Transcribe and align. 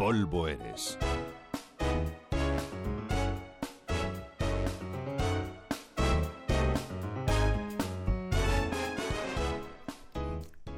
polvo 0.00 0.48
eres. 0.48 0.96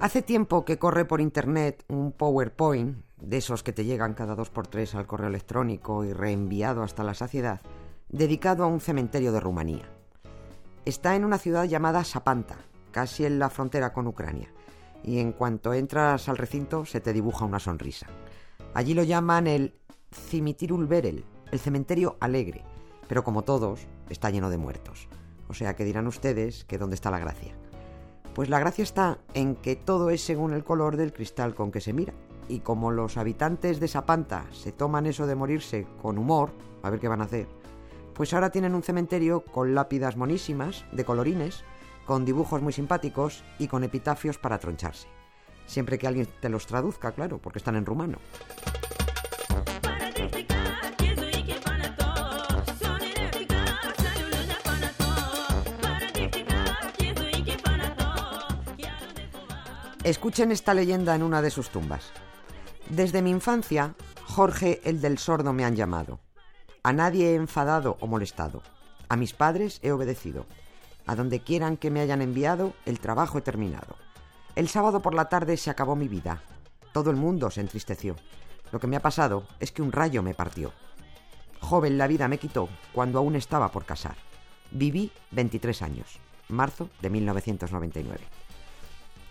Hace 0.00 0.22
tiempo 0.22 0.64
que 0.64 0.80
corre 0.80 1.04
por 1.04 1.20
internet 1.20 1.84
un 1.86 2.10
PowerPoint, 2.10 3.04
de 3.20 3.36
esos 3.36 3.62
que 3.62 3.72
te 3.72 3.84
llegan 3.84 4.14
cada 4.14 4.34
dos 4.34 4.50
por 4.50 4.66
tres 4.66 4.96
al 4.96 5.06
correo 5.06 5.28
electrónico 5.28 6.04
y 6.04 6.12
reenviado 6.12 6.82
hasta 6.82 7.04
la 7.04 7.14
saciedad, 7.14 7.60
dedicado 8.08 8.64
a 8.64 8.66
un 8.66 8.80
cementerio 8.80 9.30
de 9.30 9.38
Rumanía. 9.38 9.88
Está 10.84 11.14
en 11.14 11.24
una 11.24 11.38
ciudad 11.38 11.66
llamada 11.66 12.02
Sapanta, 12.02 12.56
casi 12.90 13.24
en 13.24 13.38
la 13.38 13.48
frontera 13.48 13.92
con 13.92 14.08
Ucrania, 14.08 14.52
y 15.04 15.20
en 15.20 15.30
cuanto 15.30 15.72
entras 15.72 16.28
al 16.28 16.36
recinto 16.36 16.84
se 16.84 17.00
te 17.00 17.12
dibuja 17.12 17.44
una 17.44 17.60
sonrisa. 17.60 18.08
Allí 18.74 18.94
lo 18.94 19.02
llaman 19.02 19.46
el 19.46 19.74
Cimitirul 20.12 20.86
Berel, 20.86 21.24
el 21.50 21.58
cementerio 21.58 22.16
alegre, 22.20 22.62
pero 23.08 23.24
como 23.24 23.42
todos, 23.42 23.86
está 24.08 24.30
lleno 24.30 24.50
de 24.50 24.58
muertos. 24.58 25.08
O 25.48 25.54
sea 25.54 25.76
que 25.76 25.84
dirán 25.84 26.06
ustedes 26.06 26.64
que 26.64 26.78
dónde 26.78 26.94
está 26.94 27.10
la 27.10 27.18
gracia. 27.18 27.54
Pues 28.34 28.48
la 28.48 28.58
gracia 28.58 28.82
está 28.82 29.18
en 29.34 29.54
que 29.54 29.76
todo 29.76 30.10
es 30.10 30.20
según 30.20 30.52
el 30.52 30.64
color 30.64 30.96
del 30.96 31.12
cristal 31.12 31.54
con 31.54 31.70
que 31.70 31.80
se 31.80 31.92
mira. 31.92 32.14
Y 32.48 32.60
como 32.60 32.90
los 32.90 33.16
habitantes 33.16 33.80
de 33.80 33.88
Sapanta 33.88 34.46
se 34.52 34.72
toman 34.72 35.06
eso 35.06 35.26
de 35.26 35.34
morirse 35.34 35.86
con 36.02 36.18
humor, 36.18 36.50
a 36.82 36.90
ver 36.90 37.00
qué 37.00 37.08
van 37.08 37.20
a 37.20 37.24
hacer, 37.24 37.46
pues 38.14 38.32
ahora 38.34 38.50
tienen 38.50 38.74
un 38.74 38.82
cementerio 38.82 39.44
con 39.44 39.74
lápidas 39.74 40.16
monísimas, 40.16 40.84
de 40.92 41.04
colorines, 41.04 41.64
con 42.06 42.24
dibujos 42.24 42.60
muy 42.60 42.72
simpáticos 42.72 43.44
y 43.58 43.68
con 43.68 43.84
epitafios 43.84 44.38
para 44.38 44.58
troncharse. 44.58 45.08
Siempre 45.66 45.98
que 45.98 46.06
alguien 46.06 46.28
te 46.40 46.48
los 46.48 46.66
traduzca, 46.66 47.12
claro, 47.12 47.38
porque 47.38 47.58
están 47.58 47.76
en 47.76 47.86
rumano. 47.86 48.18
Escuchen 60.04 60.52
esta 60.52 60.74
leyenda 60.74 61.14
en 61.14 61.22
una 61.22 61.40
de 61.40 61.50
sus 61.50 61.70
tumbas. 61.70 62.12
Desde 62.90 63.22
mi 63.22 63.30
infancia, 63.30 63.94
Jorge 64.26 64.82
el 64.84 65.00
del 65.00 65.16
sordo 65.16 65.54
me 65.54 65.64
han 65.64 65.76
llamado. 65.76 66.20
A 66.82 66.92
nadie 66.92 67.30
he 67.30 67.34
enfadado 67.36 67.96
o 68.00 68.06
molestado. 68.06 68.62
A 69.08 69.16
mis 69.16 69.32
padres 69.32 69.80
he 69.82 69.92
obedecido. 69.92 70.44
A 71.06 71.14
donde 71.14 71.40
quieran 71.40 71.78
que 71.78 71.90
me 71.90 72.00
hayan 72.00 72.20
enviado, 72.20 72.74
el 72.84 73.00
trabajo 73.00 73.38
he 73.38 73.40
terminado. 73.40 73.96
El 74.56 74.68
sábado 74.68 75.02
por 75.02 75.14
la 75.14 75.28
tarde 75.28 75.56
se 75.56 75.70
acabó 75.70 75.96
mi 75.96 76.06
vida. 76.06 76.40
Todo 76.92 77.10
el 77.10 77.16
mundo 77.16 77.50
se 77.50 77.60
entristeció. 77.60 78.14
Lo 78.70 78.78
que 78.78 78.86
me 78.86 78.94
ha 78.94 79.02
pasado 79.02 79.48
es 79.58 79.72
que 79.72 79.82
un 79.82 79.90
rayo 79.90 80.22
me 80.22 80.34
partió. 80.34 80.72
Joven 81.60 81.98
la 81.98 82.06
vida 82.06 82.28
me 82.28 82.38
quitó 82.38 82.68
cuando 82.92 83.18
aún 83.18 83.34
estaba 83.34 83.72
por 83.72 83.84
casar. 83.84 84.14
Viví 84.70 85.10
23 85.32 85.82
años. 85.82 86.20
Marzo 86.48 86.88
de 87.02 87.10
1999. 87.10 88.20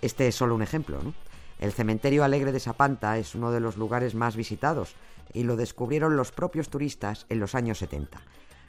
Este 0.00 0.26
es 0.26 0.34
solo 0.34 0.56
un 0.56 0.62
ejemplo, 0.62 1.00
¿no? 1.00 1.14
El 1.60 1.72
cementerio 1.72 2.24
alegre 2.24 2.50
de 2.50 2.58
Sapanta 2.58 3.16
es 3.18 3.36
uno 3.36 3.52
de 3.52 3.60
los 3.60 3.76
lugares 3.76 4.16
más 4.16 4.34
visitados 4.34 4.96
y 5.32 5.44
lo 5.44 5.54
descubrieron 5.54 6.16
los 6.16 6.32
propios 6.32 6.68
turistas 6.68 7.26
en 7.28 7.38
los 7.38 7.54
años 7.54 7.78
70. 7.78 8.20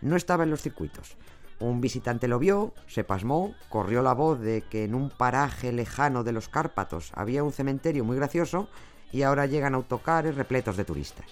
No 0.00 0.16
estaba 0.16 0.44
en 0.44 0.50
los 0.50 0.62
circuitos. 0.62 1.18
Un 1.60 1.80
visitante 1.80 2.28
lo 2.28 2.38
vio, 2.38 2.72
se 2.86 3.02
pasmó, 3.02 3.54
corrió 3.68 4.02
la 4.02 4.14
voz 4.14 4.40
de 4.40 4.62
que 4.62 4.84
en 4.84 4.94
un 4.94 5.10
paraje 5.10 5.72
lejano 5.72 6.22
de 6.22 6.32
los 6.32 6.48
Cárpatos 6.48 7.10
había 7.14 7.42
un 7.42 7.52
cementerio 7.52 8.04
muy 8.04 8.16
gracioso 8.16 8.68
y 9.12 9.22
ahora 9.22 9.46
llegan 9.46 9.74
autocares 9.74 10.36
repletos 10.36 10.76
de 10.76 10.84
turistas. 10.84 11.26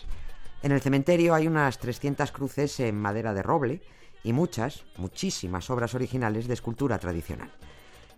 En 0.63 0.73
el 0.73 0.81
cementerio 0.81 1.35
hay 1.35 1.47
unas 1.47 1.79
300 1.79 2.33
cruces 2.33 2.81
en 2.81 3.01
madera 3.01 3.35
de 3.35 3.43
roble 3.43 3.83
y 4.25 4.33
muchas, 4.33 4.85
muchísimas 4.97 5.71
obras 5.71 5.95
originales 5.95 6.49
de 6.49 6.55
escultura 6.55 6.99
tradicional. 6.99 7.53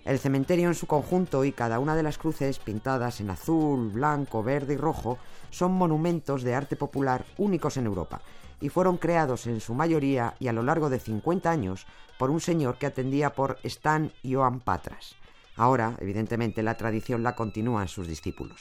El 0.05 0.19
cementerio 0.19 0.69
en 0.69 0.75
su 0.75 0.87
conjunto 0.87 1.45
y 1.45 1.53
cada 1.53 1.79
una 1.79 1.95
de 1.95 2.03
las 2.03 2.19
cruces 2.19 2.59
pintadas 2.59 3.21
en 3.21 3.31
azul, 3.31 3.91
blanco, 3.91 4.43
verde 4.43 4.75
y 4.75 4.77
rojo 4.77 5.19
son 5.51 5.73
monumentos 5.73 6.43
de 6.43 6.55
arte 6.55 6.77
popular 6.77 7.25
únicos 7.37 7.77
en 7.77 7.87
Europa 7.87 8.21
y 8.61 8.69
fueron 8.69 8.97
creados 8.97 9.47
en 9.47 9.61
su 9.61 9.75
mayoría 9.75 10.35
y 10.39 10.49
a 10.49 10.53
lo 10.53 10.63
largo 10.63 10.91
de 10.91 10.99
50 10.99 11.51
años 11.51 11.87
por 12.19 12.31
un 12.31 12.41
señor 12.41 12.79
que 12.79 12.87
atendía 12.87 13.35
por 13.35 13.59
Stan 13.63 14.13
Joan 14.25 14.61
Patras. 14.61 15.15
Ahora, 15.57 15.97
evidentemente, 16.01 16.63
la 16.63 16.77
tradición 16.77 17.23
la 17.23 17.35
continúan 17.35 17.89
sus 17.89 18.07
discípulos. 18.07 18.61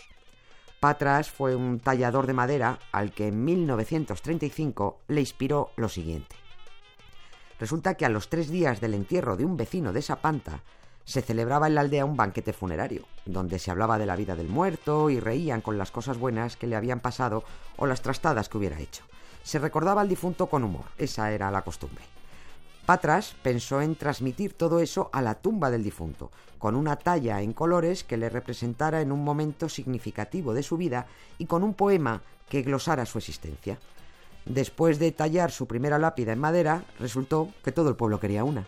Patras 0.80 1.32
fue 1.32 1.56
un 1.56 1.80
tallador 1.80 2.28
de 2.28 2.34
madera 2.34 2.80
al 2.92 3.12
que 3.12 3.28
en 3.28 3.44
1935 3.44 5.00
le 5.08 5.22
inspiró 5.22 5.72
lo 5.76 5.90
siguiente. 5.90 6.36
Resulta 7.60 7.96
que 7.96 8.06
a 8.06 8.10
los 8.10 8.30
tres 8.30 8.50
días 8.50 8.80
del 8.80 8.94
entierro 8.94 9.38
de 9.38 9.46
un 9.46 9.58
vecino 9.58 9.92
de 9.92 10.04
Sapanta, 10.04 10.62
se 11.08 11.22
celebraba 11.22 11.68
en 11.68 11.76
la 11.76 11.82
aldea 11.82 12.04
un 12.04 12.18
banquete 12.18 12.52
funerario, 12.52 13.06
donde 13.26 13.60
se 13.60 13.72
hablaba 13.72 13.98
de 13.98 14.06
la 14.06 14.18
vida 14.18 14.36
del 14.36 14.50
muerto 14.50 15.10
y 15.10 15.22
reían 15.22 15.62
con 15.62 15.78
las 15.78 15.90
cosas 15.90 16.18
buenas 16.18 16.58
que 16.58 16.68
le 16.68 16.76
habían 16.76 17.00
pasado 17.00 17.46
o 17.78 17.88
las 17.88 18.02
trastadas 18.02 18.50
que 18.50 18.58
hubiera 18.58 18.82
hecho. 18.82 19.06
Se 19.42 19.58
recordaba 19.58 20.02
al 20.02 20.10
difunto 20.10 20.48
con 20.48 20.66
humor, 20.66 20.84
esa 20.98 21.32
era 21.32 21.50
la 21.50 21.62
costumbre. 21.62 22.04
Patras 22.86 23.36
pensó 23.42 23.82
en 23.82 23.96
transmitir 23.96 24.52
todo 24.52 24.82
eso 24.82 25.10
a 25.14 25.22
la 25.22 25.36
tumba 25.36 25.72
del 25.72 25.82
difunto, 25.82 26.30
con 26.58 26.76
una 26.76 26.98
talla 26.98 27.42
en 27.42 27.54
colores 27.54 28.04
que 28.04 28.18
le 28.18 28.28
representara 28.28 29.00
en 29.00 29.14
un 29.14 29.24
momento 29.24 29.70
significativo 29.70 30.54
de 30.54 30.64
su 30.64 30.76
vida 30.76 31.08
y 31.38 31.46
con 31.46 31.64
un 31.64 31.74
poema 31.74 32.22
que 32.50 32.64
glosara 32.64 33.06
su 33.06 33.18
existencia. 33.18 33.80
Después 34.46 35.00
de 35.00 35.14
tallar 35.14 35.52
su 35.52 35.68
primera 35.68 36.00
lápida 36.00 36.34
en 36.34 36.40
madera, 36.40 36.84
resultó 37.00 37.50
que 37.64 37.72
todo 37.72 37.88
el 37.88 37.96
pueblo 37.96 38.20
quería 38.20 38.44
una. 38.44 38.66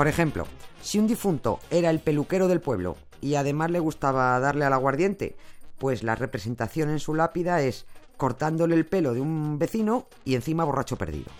Por 0.00 0.08
ejemplo, 0.08 0.46
si 0.80 0.98
un 0.98 1.06
difunto 1.06 1.60
era 1.70 1.90
el 1.90 2.00
peluquero 2.00 2.48
del 2.48 2.62
pueblo 2.62 2.96
y 3.20 3.34
además 3.34 3.70
le 3.70 3.80
gustaba 3.80 4.40
darle 4.40 4.64
al 4.64 4.72
aguardiente, 4.72 5.36
pues 5.76 6.02
la 6.02 6.14
representación 6.14 6.88
en 6.88 7.00
su 7.00 7.14
lápida 7.14 7.60
es 7.60 7.84
cortándole 8.16 8.76
el 8.76 8.86
pelo 8.86 9.12
de 9.12 9.20
un 9.20 9.58
vecino 9.58 10.06
y 10.24 10.36
encima 10.36 10.64
borracho 10.64 10.96
perdido. 10.96 11.30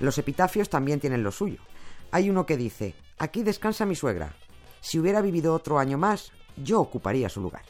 Los 0.00 0.18
epitafios 0.18 0.68
también 0.68 1.00
tienen 1.00 1.22
lo 1.22 1.32
suyo. 1.32 1.62
Hay 2.10 2.28
uno 2.28 2.44
que 2.44 2.58
dice, 2.58 2.94
aquí 3.16 3.42
descansa 3.42 3.86
mi 3.86 3.94
suegra. 3.94 4.34
Si 4.82 4.98
hubiera 4.98 5.22
vivido 5.22 5.54
otro 5.54 5.78
año 5.78 5.96
más, 5.96 6.30
yo 6.62 6.82
ocuparía 6.82 7.30
su 7.30 7.40
lugar. 7.40 7.62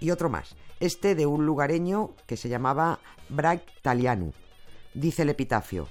Y 0.00 0.10
otro 0.10 0.28
más, 0.28 0.54
este 0.80 1.14
de 1.14 1.24
un 1.24 1.46
lugareño 1.46 2.10
que 2.26 2.36
se 2.36 2.50
llamaba 2.50 2.98
Brag 3.30 3.62
Talianu. 3.80 4.34
Dice 4.92 5.22
el 5.22 5.30
epitafio, 5.30 5.88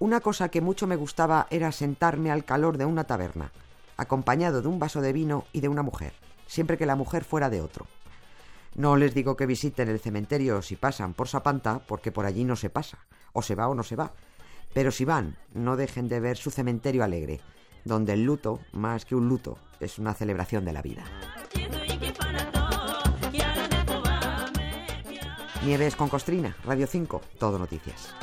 una 0.00 0.20
cosa 0.20 0.48
que 0.48 0.62
mucho 0.62 0.86
me 0.86 0.96
gustaba 0.96 1.46
era 1.50 1.70
sentarme 1.72 2.30
al 2.30 2.46
calor 2.46 2.78
de 2.78 2.86
una 2.86 3.04
taberna, 3.04 3.52
acompañado 3.98 4.62
de 4.62 4.68
un 4.68 4.78
vaso 4.78 5.02
de 5.02 5.12
vino 5.12 5.44
y 5.52 5.60
de 5.60 5.68
una 5.68 5.82
mujer, 5.82 6.14
siempre 6.46 6.78
que 6.78 6.86
la 6.86 6.96
mujer 6.96 7.22
fuera 7.22 7.50
de 7.50 7.60
otro. 7.60 7.86
No 8.74 8.96
les 8.96 9.14
digo 9.14 9.36
que 9.36 9.44
visiten 9.44 9.90
el 9.90 10.00
cementerio 10.00 10.62
si 10.62 10.76
pasan 10.76 11.12
por 11.12 11.28
Sapanta, 11.28 11.80
porque 11.86 12.12
por 12.12 12.24
allí 12.24 12.44
no 12.44 12.56
se 12.56 12.70
pasa, 12.70 12.98
o 13.34 13.42
se 13.42 13.54
va 13.54 13.68
o 13.68 13.74
no 13.74 13.82
se 13.82 13.94
va. 13.94 14.12
Pero 14.72 14.90
si 14.90 15.04
van, 15.04 15.36
no 15.52 15.76
dejen 15.76 16.08
de 16.08 16.20
ver 16.20 16.38
su 16.38 16.50
cementerio 16.50 17.04
alegre, 17.04 17.42
donde 17.84 18.14
el 18.14 18.24
luto, 18.24 18.60
más 18.72 19.04
que 19.04 19.14
un 19.14 19.28
luto, 19.28 19.58
es 19.80 19.98
una 19.98 20.14
celebración 20.14 20.64
de 20.64 20.72
la 20.72 20.80
vida. 20.80 21.04
Nieves 25.62 25.94
con 25.94 26.08
Costrina, 26.08 26.56
Radio 26.64 26.86
5, 26.86 27.20
Todo 27.38 27.58
Noticias. 27.58 28.14